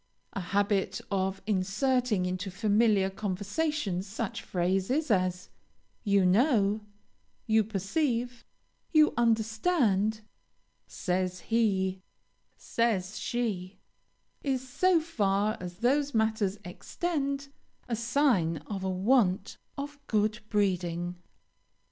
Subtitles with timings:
[0.33, 5.49] A habit of inserting into familiar conversation such phrases as
[6.03, 6.81] "You know,"
[7.45, 8.43] "You perceive,"
[8.91, 10.21] "You understand,"
[10.87, 12.01] "Says he,"
[12.57, 13.77] "Says she,"
[14.41, 17.49] is, so far as those matters extend,
[17.87, 21.17] a sign of a want of good breeding.